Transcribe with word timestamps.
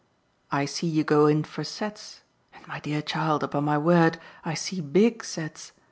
"I 0.51 0.65
see 0.65 0.87
you 0.87 1.03
go 1.03 1.27
in 1.27 1.43
for 1.43 1.63
sets 1.63 2.21
and, 2.55 2.67
my 2.67 2.79
dear 2.79 3.03
child, 3.03 3.43
upon 3.43 3.65
my 3.65 3.77
word, 3.77 4.19
I 4.43 4.55
see, 4.55 4.81
BIG 4.81 5.23
sets. 5.23 5.73